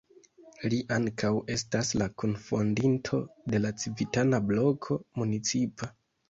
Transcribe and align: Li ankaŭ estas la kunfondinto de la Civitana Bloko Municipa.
Li 0.71 0.77
ankaŭ 0.95 1.29
estas 1.55 1.91
la 2.01 2.07
kunfondinto 2.23 3.19
de 3.55 3.61
la 3.61 3.73
Civitana 3.85 4.41
Bloko 4.49 4.99
Municipa. 5.23 5.93